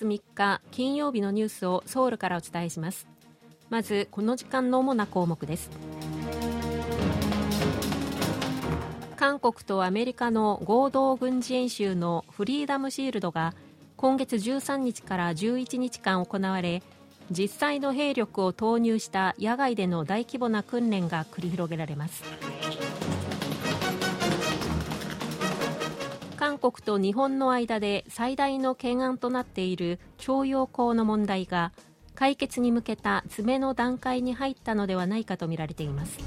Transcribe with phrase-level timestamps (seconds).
[0.00, 3.06] 3日金曜日のニュースをソウルからお伝えします。
[3.70, 5.70] まずこの時間の主な項目です。
[9.16, 13.54] 韓国とアメリカの合同軍事演習のフリーダムシールドが
[13.96, 16.82] 今月13日から11日間行われ
[17.30, 22.24] 実際の兵力を投入した野外での大規模な訓練が繰り広げられます。
[26.62, 31.72] 国と日本の間で最大の懸案となっている徴用工の問題が
[32.14, 36.18] 解決に向けた詰めの段階に入ったのではないかとみられています。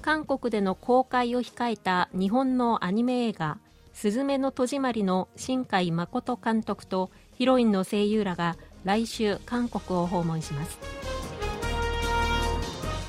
[0.00, 3.58] 韓国での公開を控えた日本のアニメ映画
[3.92, 10.78] 「すずめの戸締まり」の新海誠監督とヒロインの声優らが来週韓国を訪問します。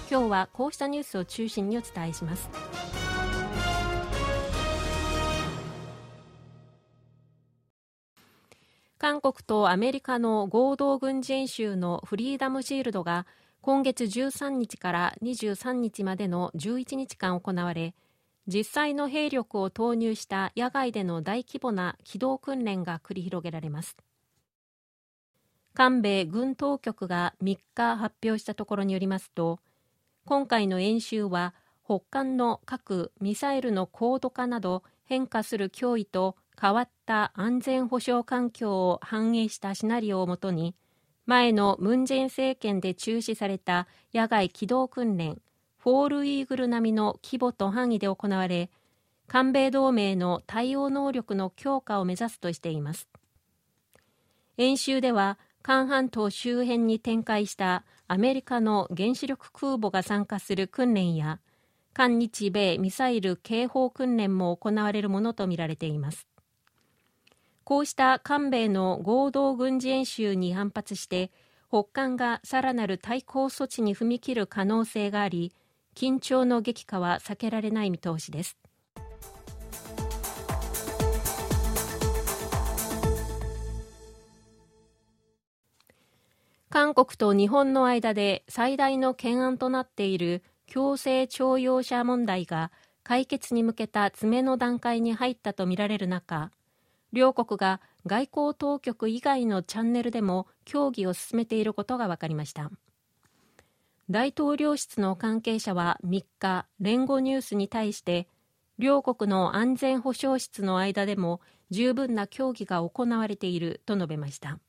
[0.09, 2.70] 今日はこうしたニュースを中心にお伝えします。
[9.01, 13.25] 韓国とアメリカの合同軍事演習のフリーダムシールドが
[13.61, 17.95] 今月13日から23日までの11日間行われ
[18.45, 23.97] 実際の兵力を投入した野外での大規模な機動訓練が繰り広げられます。
[25.73, 29.59] 韓米軍当局が3日発表したところによりますと
[30.25, 40.75] 今回の演習は北韓の核・ミサイルの高度化など変化する脅威と変わった安全保障環境を反映したシナリオをもとに
[41.25, 45.41] 前のムン・ジェイン政権で中止された野外機動訓練
[45.79, 48.69] フォールイーグル並みの規模と範囲で行われ
[49.27, 53.07] 韓米同盟の対応能力の強化を目指すとしています。
[54.57, 61.39] 演習では韓半島周辺に展開したアメリカの原子力空母が参加する訓練や
[61.93, 66.27] 韓日米ミサイル警報訓練も行われるものとみられています。
[67.71, 71.31] こうした韓米の合同軍事演習に反発して
[71.69, 75.53] 北韓がさらなる対抗措置に踏み切る可能性があり
[75.95, 78.57] 緊張の激化は避けられない見通しです。
[86.69, 92.69] 韓国と日本の間で最大の懸案となっている強制徴用者問題が
[93.03, 96.51] 解決に向けた詰めの段階に入ったとみられる中
[97.13, 102.71] 両国が外交当局以外のチャンネルでも協議を進めていることが分かりました。
[104.09, 108.27] 大統領室の関係者は3日連合ニュースに対して
[108.77, 111.39] 両国の安全保障室の間でも
[111.69, 114.59] 十分な協議が行われていると述べました。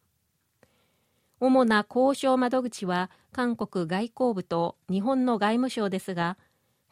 [1.40, 6.38] 主な交渉窓口は韓国外交部と日本の外務省ですが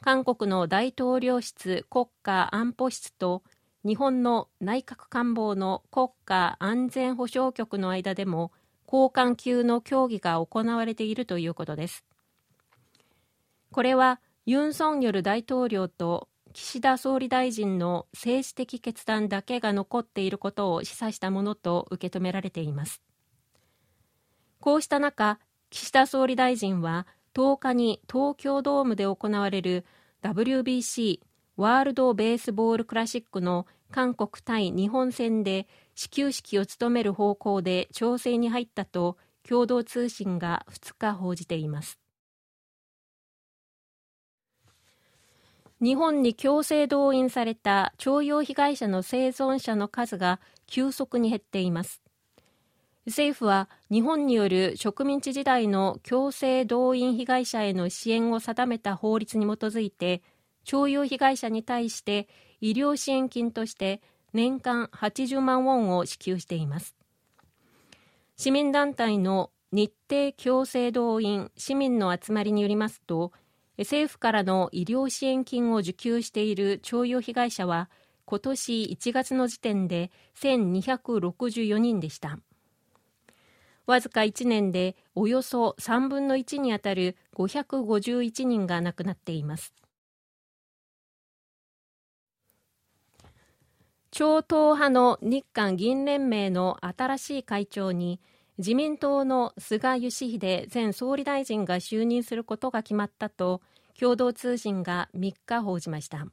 [0.00, 3.44] 韓国の大統領室国家安保室と
[3.84, 8.52] 日本の内閣官房の国家安全保障局の間でも
[8.84, 12.04] 高官級の協議が行われているということです。
[13.72, 23.00] これはユン・ソンニョル大統領と岸田総理大臣の政治的決断だけが残っていることを示唆したものと受け止められています。
[24.58, 25.38] こうした中
[25.70, 29.86] 岸田総理大臣は10日に東京ドームで行われる
[30.22, 31.20] WBC
[31.60, 41.98] ワールド・ベースボール・クラシックの韓国対日本戦で始球式を務める方向で調整に入ったと共同通信が2日報じています。
[45.82, 52.00] 日本に強制動員された徴用被害者の生存者の数が急速に減っています。
[53.04, 60.22] 政府は日本による植民地時代の強制動員被害者への支援を定めた法律に基づいて
[60.70, 62.28] 徴用被害者に対して
[62.60, 64.00] 医療支援金として
[64.32, 66.94] 年間80万ウォンを支給しています。
[68.36, 73.32] 市民団体の日程強制動員市民の集まりによりますと
[73.78, 77.90] 政府からの医療支援金を受給している徴用被害者は
[78.24, 82.38] 今年1月の時点で1264人でした。
[83.86, 89.74] わずか1年でおよそ3分の1にあたる551人が亡くなっています。
[94.10, 98.20] 超党派の日韓議員連盟の新しい会長に
[98.58, 103.62] 自民党の菅義偉前総理大臣が就任することが決まったと
[103.98, 106.26] 共同通信が3日報じました。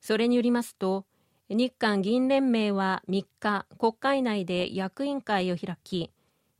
[0.00, 1.04] それによりますと
[1.48, 6.10] 日韓議員連盟は3日国会内で役員会を開き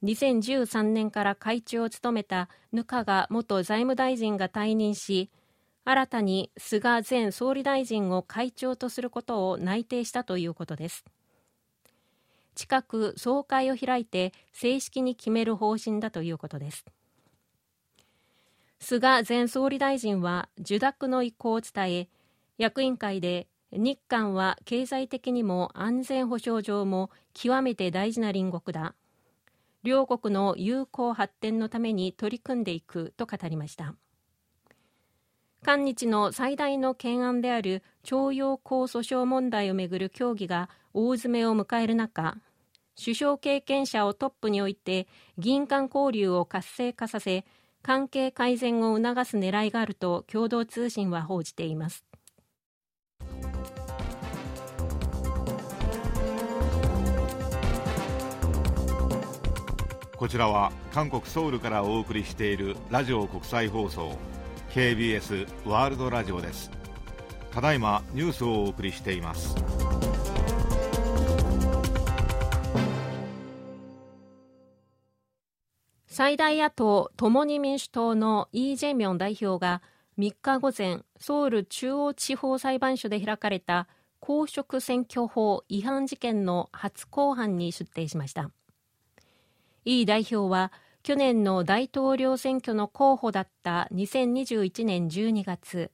[0.05, 5.31] 2013年から会長を務めた額賀元財務大臣が退任し
[5.85, 11.05] 新たに菅前総理大臣を会長とすることを内定したということです。
[12.55, 16.85] 近く総会を開いて正式に決める方針だということです。
[18.79, 22.09] 菅前総理大臣は受諾の意向を伝え
[22.59, 28.95] 役員会で日韓は経済的にも安全保障上も極めて大事な隣国だ。
[29.83, 33.97] 両国の友好発展のために取り組んでいくと語りました。
[35.65, 42.37] 韓日の最大の懸案である徴用工訴訟問題をめぐる協議が大詰めを迎える中
[42.99, 45.07] 首相経験者をトップに置いて
[45.39, 47.45] 議員間交流を活性化させ
[47.81, 52.05] 関係改善を促す狙いがあると共同通信は報じています。
[60.17, 64.17] こちらは韓国ソウルからお送りしているラジオ国際放送。
[64.73, 66.71] KBS ワールドラジオです。
[67.51, 69.55] ただいまニュースをお送りしています。
[76.07, 79.83] 最大野党共に民主党のイ・ジェミョン代表が
[80.19, 83.89] 3日午前ソウル中央地方裁判所で開かれた
[84.21, 88.51] 公職選挙法違反事件の初公判に出廷しました。
[89.85, 90.73] イ代表は
[91.03, 95.91] 去年の大統領選挙の候補だった2021年12月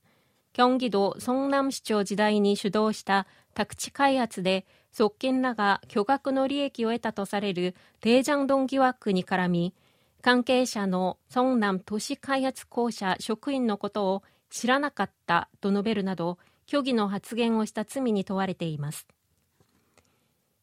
[0.53, 9.75] 京畿道ソンナム市長時代に主導した宅地開発で側近らが巨額の利益を得たとされるテージャンドン疑惑に絡み
[10.21, 19.07] 関係者のソンナム都市開発公社職員のことを知らなかったと述べるなど虚偽の発言をした罪に問われています。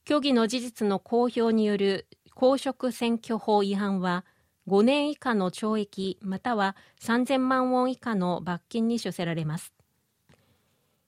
[0.08, 2.06] 虚偽の事実の公表による
[2.36, 4.26] 公職選挙法違反は
[4.68, 9.74] 5年以下の懲役または3000万ウォン以下の罰金に処せられます。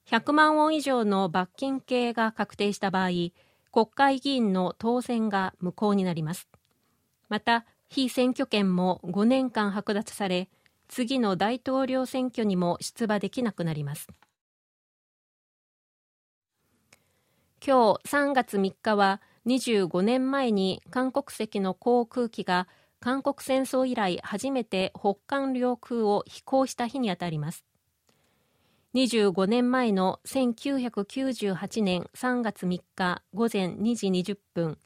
[0.10, 3.10] 100万ウォン以上の罰金刑が確定した場合
[3.72, 6.48] 国会議員の当選が無効になります。
[7.30, 10.50] また非選挙権も5年間剥奪され
[10.88, 14.08] 次の大統領選挙にも出馬できなくなります。
[17.66, 22.68] 今日3月3日は25年前に韓国籍の航空機が
[23.00, 27.66] 韓国戦争以来初めて北韓領空を飛行した日にあたります。
[28.98, 34.78] 25年前の1998年3月3日午前2時20分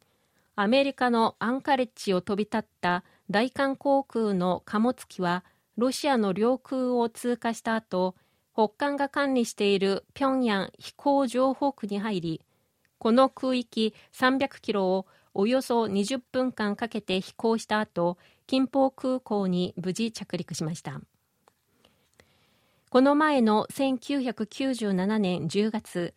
[0.55, 5.45] アメリカのアンカレッジを飛び立った大韓航空の貨物機は
[5.77, 8.15] ロシアの領空を通過した後
[8.53, 12.41] 北韓が管理している平壌飛行情報区に入り
[12.97, 18.17] この空域300キロをおよそ20分間かけて飛行した後、
[18.47, 20.99] 近郊空港に無事着陸しました。
[22.89, 26.13] この前の1997年10月、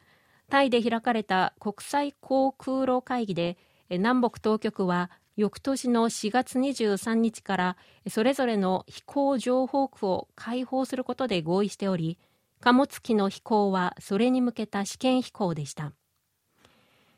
[0.50, 3.56] タイで開かれた国際航空路会議で、
[3.88, 7.76] 南北当局は翌年の4月23日から
[8.08, 12.18] それぞれの飛行情報区を開放することで合意しており、
[12.60, 15.92] 貨物機の飛行はそれに向けた試験飛行でした。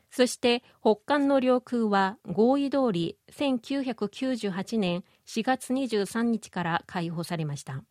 [0.09, 7.83] そして北韓の領空は合意通り1998年4月23日から解放されました。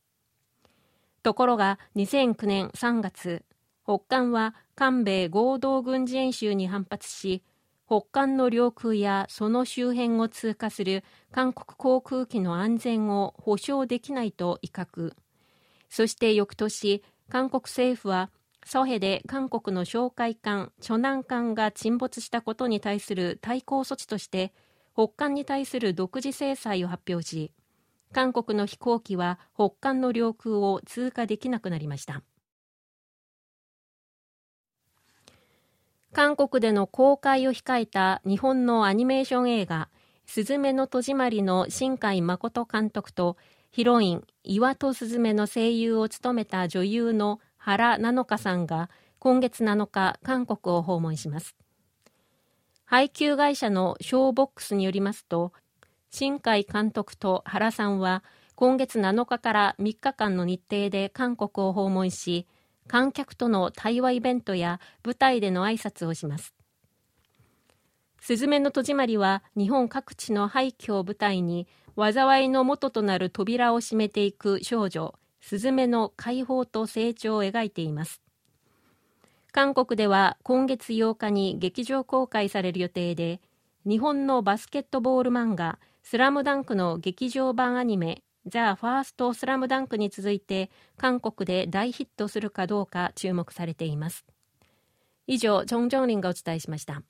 [1.23, 3.45] ところが2009年3月
[3.85, 7.43] 北韓は韓米合同軍事演習に反発し
[7.87, 15.13] 北韓の領空やその周辺を通過する韓国航空機の安全を保証できないと威嚇。
[15.89, 18.31] そして翌年韓国政府は
[18.69, 24.53] ソヘで韓国の哨戒艦チョナン艦が沈没したことに対する対抗措置として
[24.93, 27.53] 北韓に対する独自制裁を発表し
[28.13, 32.23] 韓国の飛行機は北韓の領空を通過できなくなりました。
[36.13, 39.91] 韓国での公開を控えた日本のアニメーション映画
[40.27, 43.37] 「すずめの戸締まり」の新海誠監督と
[43.71, 51.57] ヒロイン岩戸すずめの声優を務めた女優の原菜乃華さんが今月7日韓国を訪問します。
[52.85, 55.53] 配給会社のショーボックスによりますと
[56.13, 58.23] 新海監督と原さんは
[58.55, 62.47] 今月7日から3日間の日程で韓国を訪問し
[62.87, 66.55] 観客との対話イベントや舞台での挨拶をします。
[68.21, 75.17] すずめの戸締まりは日本各地の廃墟を舞台に災いの元となる扉を閉めていく少女。
[75.47, 78.21] スズメの解放と成長を描いています。
[79.53, 83.41] 韓国では今月8日に劇場公開される予定で
[83.87, 94.27] 日本のバスケットボール漫画「スラムダンクの劇場版アニメ「ザ・ファースト・スラムダンクに続いて韓国で大ヒットするかどうか注目されています。
[95.29, 97.05] 以上、チョン・ジョンリンがお伝えしました。